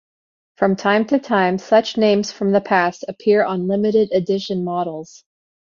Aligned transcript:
From 0.55 0.75
time 0.77 1.05
to 1.09 1.19
time, 1.19 1.59
such 1.59 1.95
names 1.95 2.31
from 2.31 2.53
the 2.53 2.59
past 2.61 3.05
appear 3.07 3.43
on 3.43 3.67
limited 3.67 4.11
edition 4.11 4.63
models. 4.63 5.23